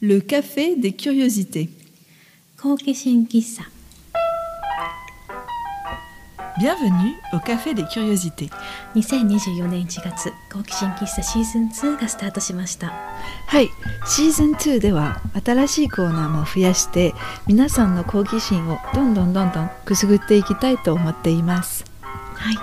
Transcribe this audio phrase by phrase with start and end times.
[0.00, 1.70] Le café des curiosités.
[2.56, 3.64] 好奇心喫茶
[6.56, 8.48] Bienvenue au café des curiosités.
[8.94, 12.92] 2024年1月好奇心喫茶シーズン2がスタートしました。
[13.48, 13.70] はい、
[14.06, 17.12] シーズン2では新しいコーナーも増やして
[17.48, 21.84] 皆さんの好奇心をどんどんどんどんくすぐっていきたいと思っています。
[22.02, 22.56] はい。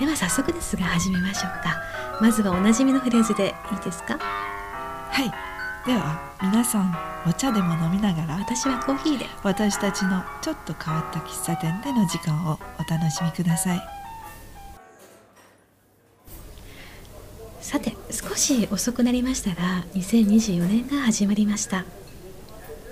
[0.00, 1.76] では早速ですが始めましょうか。
[2.20, 4.18] まずはおなじみのフレーズでいいですか？
[4.18, 5.30] はい、
[5.86, 6.94] では皆さん
[7.28, 13.82] お茶でも飲みながら私はコーヒーで私たちのちょっと変わった喫茶店での時間をお楽しみください。
[17.60, 21.84] さて少し遅くなりましたが2024年が始まりましたよ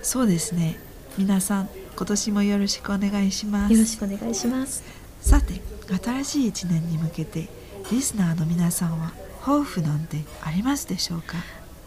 [0.02, 0.80] そうですね。
[1.16, 3.74] 皆さん今年もよろしくお願いします。
[3.76, 4.82] ろしくお願いします
[5.20, 5.60] さて
[6.02, 7.48] 新しい一年に向けて
[7.92, 11.36] リスナーの皆さんは抱負なんてありますでしょうか？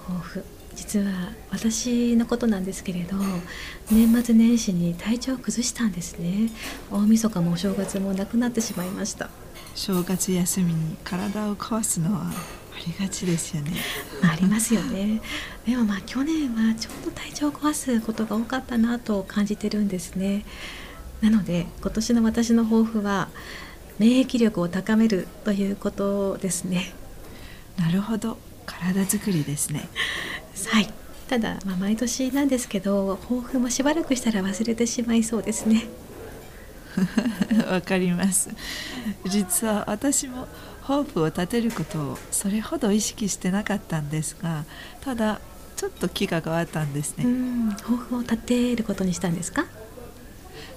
[0.07, 0.45] 抱負
[0.77, 3.17] 実は私のことなんですけれど
[3.91, 6.51] 年末年始に体調を崩したんですね。
[6.91, 9.29] 大晦日もお正月もなくなってしまいました。
[9.73, 12.33] 正月休みに体を壊すのはあ
[12.85, 13.71] りがちですよね。
[14.21, 15.19] まあありますよね。
[15.65, 20.45] でもまあ去年はちょっと体調を壊すことが多かったなと感じてるんですね。
[21.21, 23.29] なので今年の私の抱負は
[23.97, 26.93] 免疫力を高めるということですね。
[27.77, 28.37] なるほど。
[28.67, 29.87] 体作りですね
[30.65, 30.93] はい。
[31.29, 35.85] ただ、まあ、毎年なんですけど抱負もしばらくしたら忘れてしまいそうですね。
[37.69, 38.49] わかります。
[39.25, 40.47] 実は私も
[40.81, 44.63] 抱負を立てることをそれほど意識してなかったんですが
[45.01, 45.41] ただ
[45.75, 47.71] ちょっと気が変わったんですね、うん。
[47.73, 49.65] 抱負を立てることにしたんですか？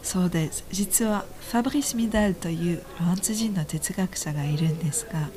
[0.02, 0.64] そうです。
[0.72, 5.28] 実はファブリス・ミダルというフランス人の哲学者がいるんですが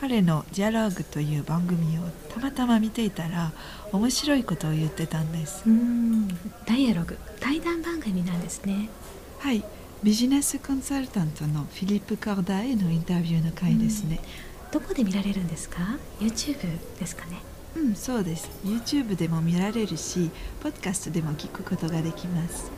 [0.00, 3.52] 彼の「ディアログ」という番組をたまたま見ていたら
[3.92, 5.62] 面白いことを言ってたんです。
[5.66, 6.28] うん。
[6.64, 7.18] ダイアログ。
[7.38, 8.88] 対談番組なんですね。
[9.40, 9.62] はい。
[10.02, 14.20] ビジネスコンサルタントのフィリップ・カーダーへのインタビューの回ですね。
[14.72, 17.42] どこで見られるんですか？YouTube ですかね。
[17.76, 18.48] うん、そうです。
[18.64, 20.30] YouTube でも見られるし
[20.62, 22.70] ポッドキャストでも聞くことができます。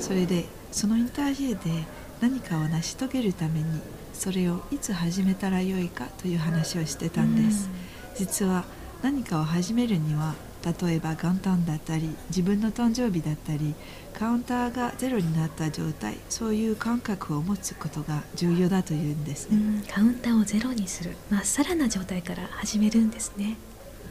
[0.00, 1.84] それでそのインタビューで
[2.20, 3.80] 何かを成し遂げるために
[4.14, 7.68] それをいつ始めたらよいかという話をしてたんです、
[8.16, 8.64] 実は
[9.02, 13.74] 何かを始めるには例えば元旦だったり自分の誕生日だったり
[14.14, 19.82] カウンターがゼロになった状態そういう感覚を持つことが重要だというんですね、うん。
[19.82, 21.16] カウンターをゼロにする。
[21.28, 23.56] まっさらな状態から始めるんですね。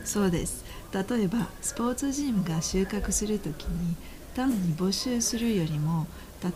[0.06, 0.64] そうです。
[0.94, 3.96] 例えばスポーツジムが収穫する時に
[4.36, 6.06] 単に募集するよりも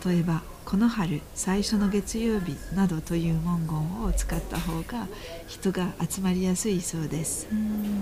[0.06, 5.08] 例えばこの春最初の月曜日などという文言を使った方が
[5.48, 7.48] 人が集まりやすいそうです。
[7.50, 8.02] うん。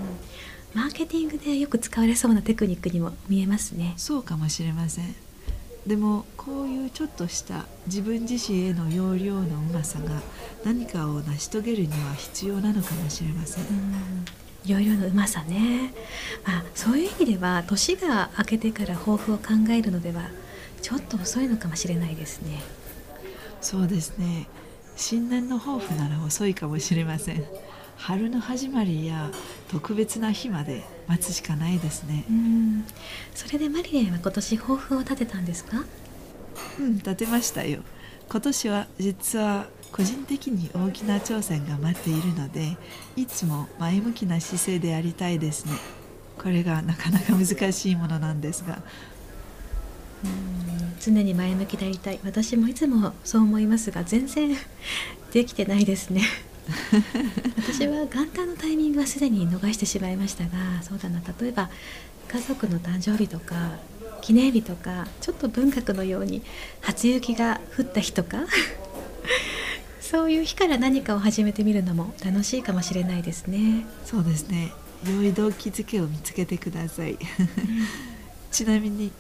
[0.74, 3.94] マーケティングでよく使われそうなテクニックにも見えますね。
[3.98, 5.16] そうかもしれません。
[5.86, 10.24] でもこういうちょっとした自分自身への要領のうまさが
[10.64, 13.64] 何かを成し遂げるには必要なのかもしれません。
[13.64, 14.26] うん。
[14.66, 15.94] 容量のうまさね、
[16.44, 20.32] まあ、そういう意味では年が明けてから抱負を考えるのでは
[20.86, 22.62] ちょっと遅いのかもしれないですね。
[23.60, 24.46] そうですね。
[24.96, 27.44] 新年の抱負なら遅いかもしれません。
[27.98, 29.32] 春の始まりや
[29.72, 32.24] 特別な日まで待つしかないですね。
[32.30, 32.86] うん。
[33.34, 35.84] それでマリレンは今年抱負を立てたんですか？
[36.80, 37.80] うん立てましたよ。
[38.30, 42.78] 今年は実は個人的に大きな挑戦が待っているので
[43.16, 45.72] いつも前向きな姿勢でありたいですね。
[46.38, 48.84] これがなかなか難しいものなんですがうん
[51.00, 52.20] 常に前向きでありたい。
[52.24, 54.56] 私もいつもそう思いますが全然
[55.32, 56.22] できてないですね。
[57.58, 61.22] 私は元旦のタイミングはすでに逃してしまいましたがそうだな。
[61.40, 61.70] 例えば
[62.28, 63.78] 家族の誕生日とか
[64.22, 66.42] 記念日とかちょっと文学のように
[66.82, 68.46] 初雪が降った日とか
[70.02, 73.86] そういう日から何かを始めてみるのも楽しいかもしれないですね。
[74.06, 74.72] そうですね。
[75.06, 77.18] 良い動機づけを見つけてください。
[78.52, 79.12] ちなみに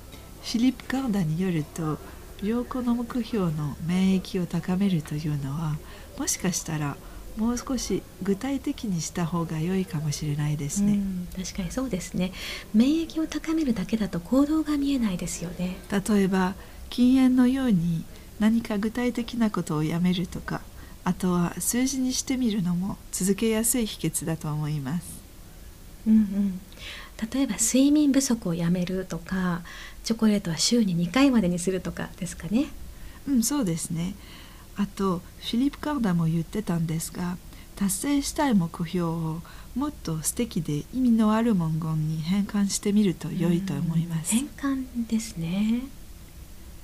[0.45, 1.97] フィリップ・カーダによると
[2.43, 5.75] 良好の目標の免疫を高めるというのは
[6.19, 6.95] もしかしたら
[7.35, 12.31] もう少し具体的にした方が良いかもしれないですね、うん、確かにそうですね。
[12.73, 15.77] 免疫を高めるだけだと行動が見えないですよね。
[15.91, 16.53] 例えば
[16.89, 18.05] 禁煙のように
[18.39, 20.61] 何か具体的なことをやめるとか
[21.03, 25.07] あとは数字にしてみるのも続けやすい秘訣だと思います。
[26.07, 26.61] うんうん。
[27.33, 29.61] 例えば睡眠不足をやめるとか
[30.05, 32.67] チョコレートは週に2回までにするとかですかね
[33.27, 34.15] うんそうですね
[34.77, 37.37] あとフィリップ・カーダも言ってたんですが
[37.75, 39.41] 達成したい目標を
[39.75, 44.33] もっと素敵で意味のある文言に変換してみると良いと思います。
[44.33, 45.81] 変換ですね。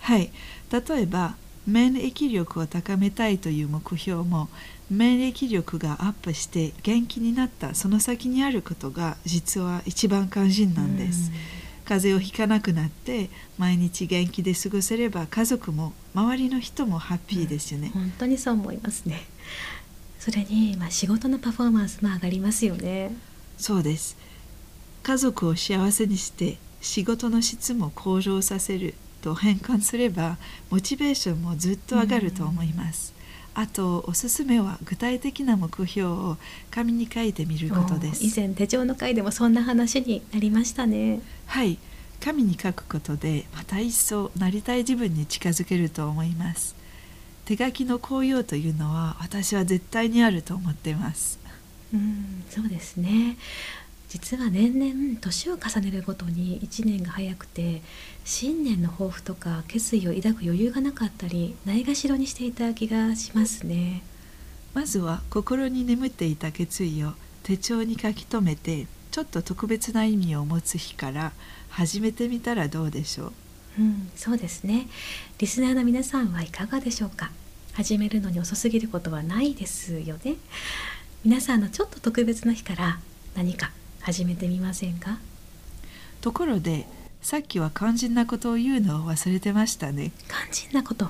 [0.01, 0.31] はい、
[0.71, 1.35] 例えば
[1.65, 4.49] 免疫力を高めたいという目標も
[4.89, 11.31] 免疫力がアップして元気になったその先にあることが実は一番肝心なんです。
[11.91, 17.91] 風邪をひかなくなって毎日元気で過ごせれば家族も周りの人もハッピーですよね。
[17.93, 19.19] 本当にそう思いますね。
[20.17, 23.11] それに、まあ、仕事のパフォーマンスも上がりますよね。
[23.57, 24.15] そうです。
[25.03, 30.37] 家族を幸せにして仕事の質も向上させると変換すれば
[30.69, 33.13] モチベーションもずっと上がると思います。
[33.53, 36.37] あとおすすめは具体的な目標を
[36.69, 38.23] 紙に書いてみることです。
[38.23, 41.21] 以前手帳の会でもそんな話になりましたね。
[41.47, 41.77] はい、
[42.23, 46.75] 紙に書くことでまた一層なりたい自分に近づけると思います。
[47.45, 51.39] 手書きの効用というのは私は絶対にあると思っています。
[51.93, 53.37] うん、そうですね。
[54.11, 57.81] 実は年々年を重ねるごとに1年が早くて
[58.25, 64.03] 新年の抱負とか決意を抱く余裕がなかったりないがしろにしていた気がしますね。
[64.73, 67.13] まずは心に眠っていた決意を
[67.43, 71.31] 手帳に書き留めてちょっと特別な意味を持つ日から
[71.69, 73.33] 始めてみたらどうでしょう
[73.79, 74.87] うん、そうですね。
[75.37, 77.31] リスナーの皆さんはいかがでしょうか。
[77.71, 80.35] 始めるのに遅すぎることはないですよね。
[81.23, 82.99] 皆さんのちょっと特別な日から
[83.37, 85.19] 何か始めてみませんか？
[86.21, 86.85] ところで
[87.21, 91.09] さっきは肝心なことを言うのを忘れてましたね肝心なこと？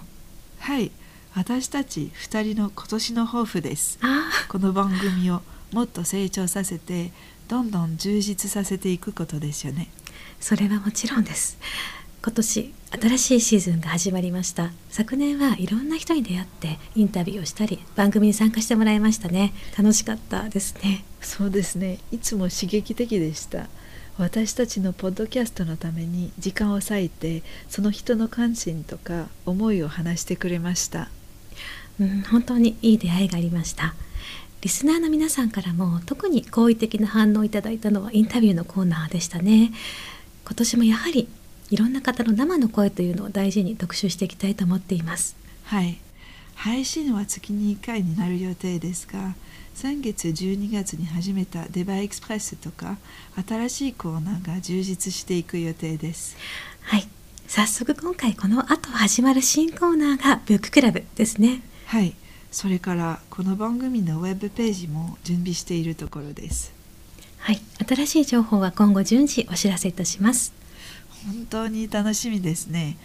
[0.59, 0.91] はい
[1.33, 5.41] 私たち2人の今年の抱負ですあこの番組を
[5.71, 7.11] もっと成長させて
[7.47, 10.11] どんどん充実させていくことですよねあ、
[10.41, 11.57] それはもちろんです。
[12.23, 14.71] 今年新しいシーズンが始まりました。
[14.89, 19.53] 昨年はいろんな人に出会ってインタビューをしたり番組に参加してもらいましたね。
[19.77, 21.03] 楽しかったですね。
[21.21, 23.68] そうですねいつも刺激的でした
[24.18, 31.09] 私たちのポッドキャストのために時間を割いてその人の関心とか思いを話してくれました
[32.00, 33.94] うん、本当にいい出会いがありました。
[34.62, 39.71] リスナーの皆さんからも特に好意的な反応をいただいたのはインタビューのコーナーでしたね。
[40.45, 41.27] 今年もやはり
[41.71, 45.35] いろんな方の生の声というのを大事に特集していきたいと思っています。
[45.63, 45.97] はい
[46.53, 49.33] 配信は月に1回になる予定ですが
[49.73, 52.97] 先月12月に始めたデバエクスプレスとか
[53.47, 56.38] 新しいコーナーが充実していく予定です
[56.83, 57.07] はい、
[57.47, 61.63] 早速今回この後始まる新コーナーがブッククラブですね。
[61.88, 62.13] はい
[62.51, 66.73] それからこの番組のウェブページも準備しているところです
[67.39, 70.60] はい、新しい情報は今後順次お知らせいたします。
[71.25, 72.97] 本当に楽しみですね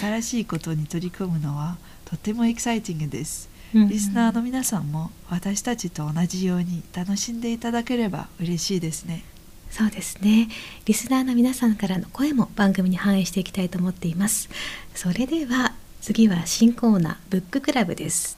[0.00, 9.24] 新しいことに取り組むのはとてもエキサイティングですリスナーの皆さんも私たちと同じように楽しんでいただければ嬉しいですね
[9.72, 10.48] そうですね。
[10.84, 14.50] リスナーの皆さんからの声も番組に反映していきたいと思っています。
[14.94, 15.72] それでは
[16.02, 18.36] 次は新コーナーブッククラブです。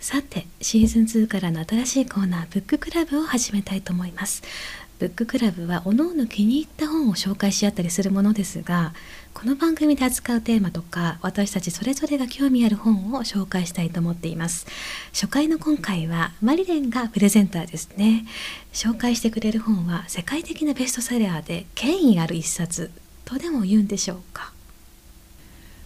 [0.00, 4.42] さてシーズン2からの新しいコーナーブッククラブを始めたいと思います。
[5.02, 8.94] ブッククラブは各々気に入った本を紹介し合ったりするものですが
[9.34, 14.64] この番組で扱うテーマとか私たちそれぞれが興味ある本を紹介したいと思っています。
[15.12, 18.26] 初回の今回はマリレンがプレゼンターですね。
[18.72, 22.92] 紹介してくれる本は世界的なベストセラーで権威ある一冊
[23.24, 24.52] とでも言うんでしょうか？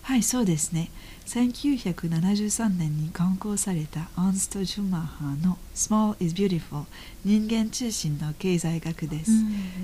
[0.02, 0.90] はいそうですね。
[1.26, 6.85] 1973年に刊行されたアンスト・ジュマッハの「Small is Beautiful
[7.25, 9.33] 人間中心の経済学」です、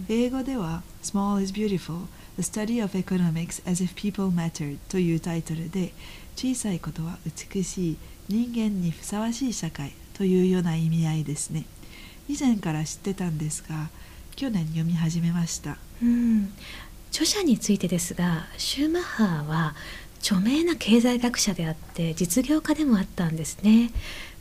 [0.09, 2.07] 英語では「Small is Beautiful
[2.39, 5.93] The Study of Economics as if People Mattered」というタイトルで
[6.37, 7.97] 小さいことは美しい
[8.29, 11.65] 人間にふさわしい社会というような意味合いですね。
[12.29, 13.91] 以前から知ってたんですが
[14.37, 15.77] 去年読み始めました。
[16.01, 16.53] うん。
[17.11, 19.75] 著者についてですがシューマッハーは
[20.23, 23.91] 著名な経済学者であって実業家でもあったんですね。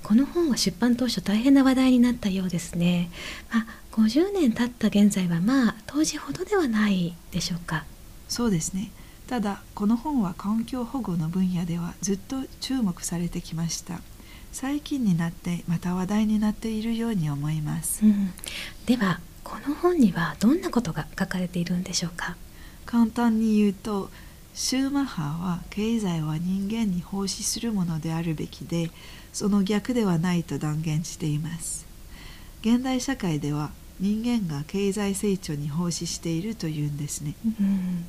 [0.04, 3.10] この本は出版当初大変な話題になったようですね。
[3.52, 7.84] まあ50年経った現在はまあ当時ほどではないでしょうか。
[8.30, 8.92] そうですね。
[9.28, 14.02] ただこの本は環境保護の分野ではずっと注目されてきました。
[14.52, 18.06] 最近になってまた話題になっているように思います。
[18.06, 18.32] うん、
[18.86, 22.36] ではこの本にはどんなことが書かれているんでしょうか？
[22.86, 24.10] 簡単に言うと
[24.54, 28.92] シューマッハは経済は人間に奉仕するものであるべきで
[29.34, 31.86] その逆ではないと断言しています。
[32.62, 37.34] 現代社会では人間が経済成長に奉仕しているというんですね。
[37.60, 38.06] うん、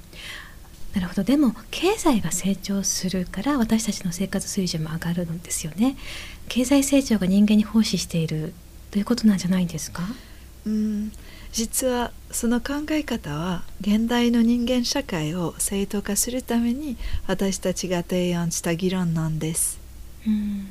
[0.94, 1.22] なるほど。
[1.22, 5.96] でも経済が成長するから私たちの生活水準も上がるんですよね。
[6.48, 8.52] 経済成長が人間に奉仕している
[8.90, 10.02] ということなんじゃないですか？
[10.66, 11.12] うん。
[11.52, 19.78] 実はその考え方は現代の人間社会を正当化するために私たちが提案した議論なんです。
[20.26, 20.66] うん。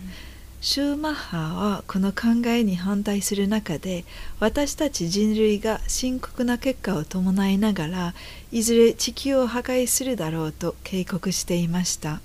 [0.62, 4.06] シューマッハはこの考えに反対する中で
[4.40, 8.14] 私たち人類が深刻な結果を伴いながら
[8.52, 12.22] いずれ地球を破壊するだろうと警告していました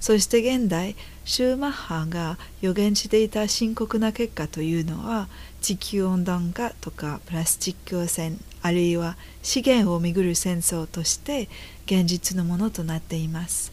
[0.00, 5.28] そして現代シューマッハが予言していた深刻な結果というのは
[5.60, 11.48] 地球温暖化とかプラスチック汚染あるいは資源をめぐる戦争として
[11.86, 13.72] 現実のものとなっています。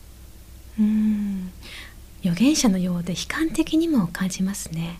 [0.80, 1.52] うん。
[2.24, 5.00] 預言者のようで悲観的にも感じますね。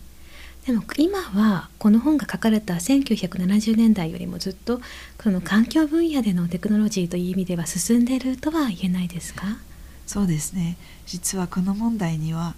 [0.66, 4.80] でも今はこの本が書かれた1970年代よりもずっと
[5.22, 9.58] この環境分野でのテクノロジーという意味では進んでいるとは言えないですか？
[10.06, 10.76] そうですね。
[11.06, 12.54] 実はこの問題には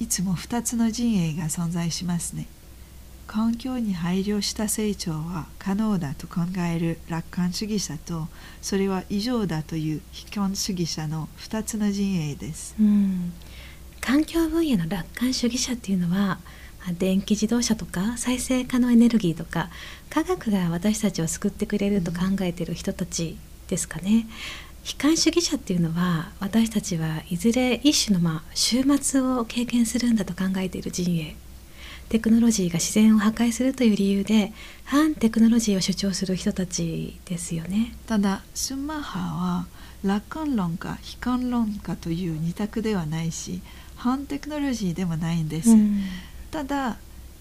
[0.00, 2.46] いつも2つの陣営が存在しますね。
[3.26, 8.28] 環境に配慮した成長は可能だと考える楽観主義者と
[8.60, 13.32] それは異常だという悲観主義者の2つの陣営です、うん、
[14.00, 16.38] 環境分野の楽観主義者っていうのは
[16.98, 19.70] 電気自動車とか再生可能エネルギーとか
[20.10, 23.38] 科学が私たちを救ってくれると考えている人たち
[23.68, 24.26] ですかね。
[24.84, 31.36] 悲観主義者っていうのは私たちはいずれ一種のまあ終末を経験するんだと考えている陣営
[32.10, 34.52] テクノロジーが自然を破壊するという理由で
[34.84, 37.94] 反テクノロジーを主張する人たちですよね。
[38.06, 39.66] ただシュンマッハは
[40.04, 43.62] 楽観論か悲観論かという二択ではないし
[43.96, 46.02] 反テクノロジーでもないんです、うん、
[46.50, 46.98] ただ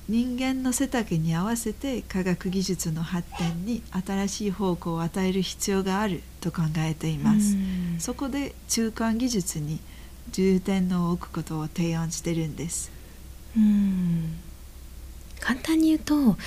[0.07, 9.79] 人間の背丈に合わせて科学技術の発展に新しい方向を与える必要があると考えています、うん、そこで中間技術に
[10.31, 12.91] 重点を置くことを提案してるんです。
[13.55, 14.39] うん。
[15.39, 16.37] 簡単に言うと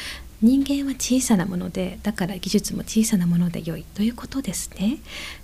[0.42, 3.84] 人間は小さなものでだから技術も小さなもので良い。
[3.94, 4.98] ということですね。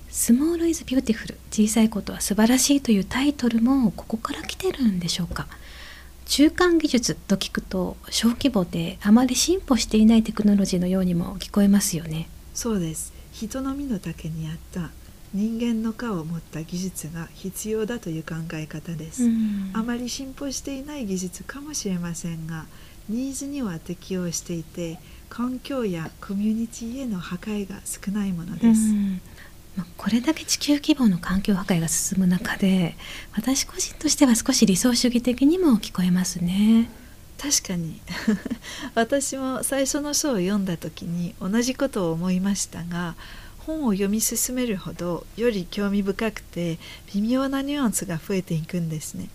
[0.08, 5.46] スモールイズビューティフル小さいことは素晴らしいというタイトルもここから来てるんでしょうか。
[6.26, 12.28] 中間技術と聞くと小規模であまり進歩していないテクノロジーのようにも聞こえますよね。
[12.54, 14.90] そうです人の身の丈に合った
[15.34, 19.22] 人間の顔を持った技術が必要だという考え方です、
[19.72, 22.66] あまり進歩していない技術かもしれませんが
[23.08, 24.98] ニーズには適応していて
[25.28, 28.80] 環境やコミュニティへの破壊が少ないものです。
[29.96, 32.94] これだけ地球規模の環境破壊が進む中で
[33.32, 36.90] 私個人としては少し理想主義的にも聞こえますね。
[37.42, 38.00] 確かに。
[38.94, 43.16] 私も最初の書を読んだ時に同じことを思いましたが
[43.58, 46.78] 本を読み進めるほどより興味深くて
[47.12, 49.28] 微妙なニュアンスが増えていくんですね。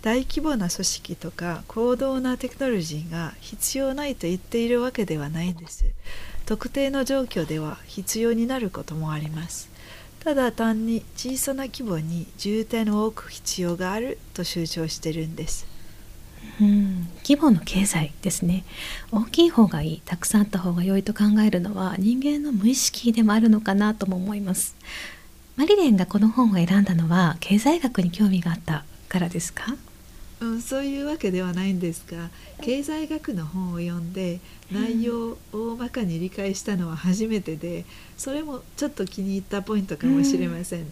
[0.00, 5.84] 大規模な組織とか高度なテクノロジーが必要ないと言っているわけではないんです。
[6.46, 9.68] 特定の状況では必要になることもあります。
[10.20, 15.71] ただ単に小さな規模に重点を置く必要があると主張してるんです。
[16.60, 17.08] うん。
[17.24, 18.64] 規模の経済ですね。
[19.10, 24.76] 大きい方がいいたくさんあった方が良いと考えるのは人間の無意識でもあるのかなとも思います。
[25.56, 29.76] マリレンがこの本を選んだのは経済学に興味があったからですか？
[30.40, 32.30] うん、そういうわけではないんですが
[32.62, 34.40] 経済学の本を読んで
[34.72, 37.84] 内容を大まかに理解したのは初めてで
[38.16, 40.86] それもちょっと気に入ったポイントかもしれません。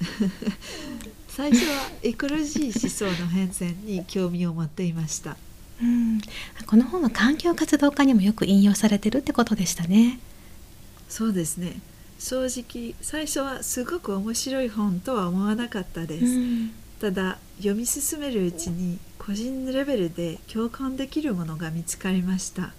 [1.40, 5.38] 最初はエコロジー思想の変遷に興味を持っていました。
[5.80, 6.20] うん、
[6.66, 10.20] この本は環境活動家にもよく引用されてるってことでしたね。
[11.09, 11.80] そうですね。
[12.18, 16.26] 正直最初はすごく面白い本とは思わなかったです。
[16.26, 22.73] うん、ただ読み進めるうちに個人レベルで共感できるものが見つかりました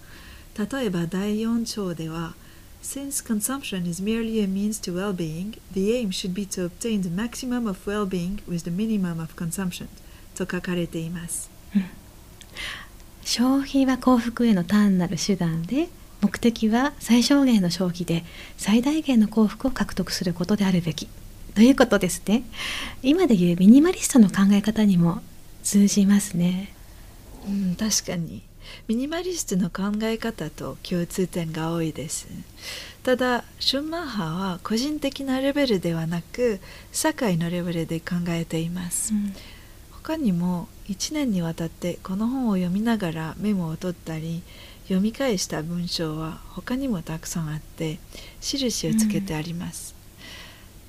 [0.58, 2.34] 例えば第4章では
[2.82, 7.10] Since consumption is merely a means to well-being, the aim should be to obtain the
[7.10, 9.86] maximum of well-being with the minimum of consumption
[10.34, 11.84] と書かれています、うん、
[13.24, 15.88] 消費は幸福への単なる手段で
[16.20, 18.24] 目的は最小限の消費で
[18.56, 21.08] 最大限の幸福を獲得することであるべき
[21.54, 22.42] ということですね
[23.02, 25.20] 今でいうミニマリストの考え方にも
[25.62, 26.72] 通じますね。
[27.46, 28.42] うん、確かに
[28.88, 32.28] ミニマリストの考え方と共通点が多いです。
[33.02, 36.60] ただシュンマンハは個人的なレベルではなく
[36.92, 39.34] 社会のレベルで考えています、うん、
[39.90, 44.42] 他にも1年にわたってこの本を読みながらメモを取ったり
[44.84, 47.98] 読み返した文章は他にもたくさんあって
[48.40, 49.94] 印をつけてあります、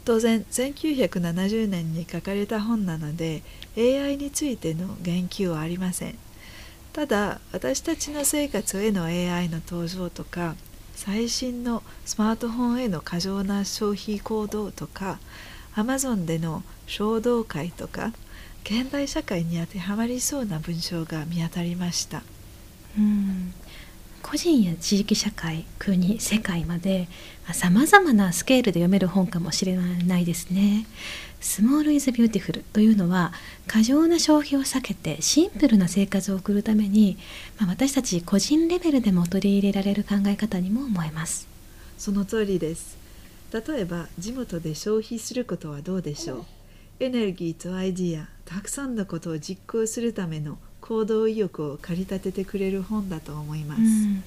[0.04, 3.44] 当然1970年に書かれた本なので
[3.78, 6.18] AI についての言及はありません
[6.94, 10.56] ただ私たちの生活への AI の登場とか
[10.96, 15.20] 最新のスマートフォンへの過剰な消費行動とか
[15.76, 18.14] Amazon での衝動会とか
[18.64, 22.22] 現代社会に当てはまりそうな文章が見当たりました。
[22.98, 23.54] うん。
[24.24, 27.08] 個人や地域社会国世界まで
[27.52, 30.88] さまざまなスケールで読める本かもしれないですね。
[31.42, 33.34] スモール・イズ・ビューティフルというのは
[33.68, 37.18] 過剰な消費を避けてシンプルな生活を送るために、
[37.60, 41.48] まあ、私たち個人レベルでも取り入れられる考え方にも思えます。
[41.98, 42.98] その通りです。
[43.52, 46.46] 例えば地元で消費することはどうでしょう？
[47.02, 54.24] エネルギーとアイディアたくさんのことを実行するための行動意欲を駆り立ててくれる本だと思います、うん、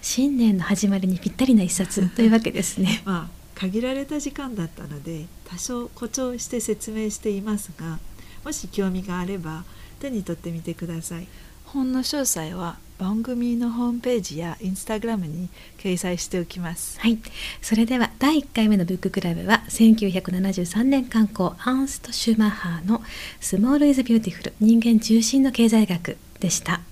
[0.00, 3.02] 新年の始まりにぴったりな一冊というわけですね。
[3.04, 7.98] まあ限られた時間だったので多少誇張して説明していますが
[8.42, 9.64] もし興味があれば
[9.98, 11.28] 手に取ってみてください。
[11.66, 17.00] 本の詳細は番組のホームページやインスタグラムに掲載しておきます。
[17.00, 17.18] はい。
[17.62, 23.02] それでは第1回目のブッククラブは1973年刊行アーンスト・シューマッハーの
[23.40, 26.82] 「スモール・イズ・ビューティフル人間中心の経済学」でした。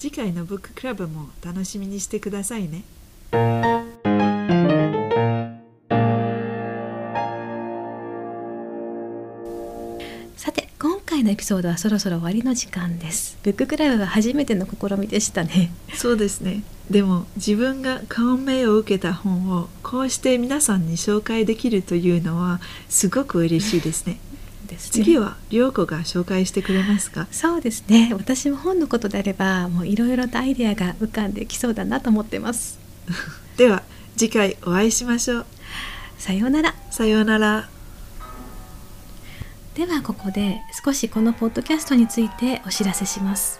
[0.00, 2.82] 次回のブッククラブも楽しみにしてくださいね
[11.22, 13.38] のエピソードはそろそろ終わりの時間です。
[13.42, 15.70] ブッククラブは初めての試みでしたね。
[15.94, 16.62] そうですね。
[16.90, 24.18] でも自分が感銘を受けた本をこうして皆さんに紹介できるというのはすごく嬉しいですね。
[24.66, 25.04] ですね。
[25.04, 27.26] 次は涼子が紹介してくれますか？
[27.30, 28.12] そうですね。
[28.12, 32.78] 私も本のことであればもういろいろとアイデアが浮かんできそうだなと思ってます。
[33.56, 33.82] では
[34.16, 35.46] 次回お会いしましょう。
[36.18, 36.74] さようなら。
[36.90, 37.68] さようなら
[39.74, 43.58] ではここで少しこのポッドキャストについてお知らせします。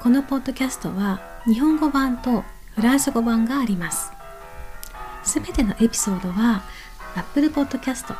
[0.00, 4.10] このポッドキャストは日本語版とフランス語版があります。
[5.22, 6.62] すべてのエピソードは
[7.14, 8.14] Apple Podcast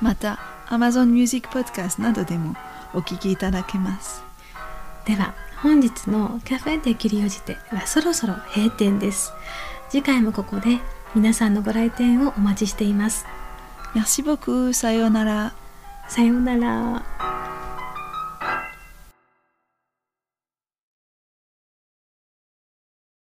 [0.00, 2.54] また Amazon Music Podcast などでも
[2.94, 4.22] お聞きいただけます。
[5.04, 9.30] では本日のカフェで切りよじてはそろそろ閉店です。
[9.90, 10.78] 次回もここで
[11.14, 13.26] 皆さんのご来店をお待ちしています。
[13.94, 15.61] Merci beaucoup さようなら。
[16.12, 17.41] さようなら。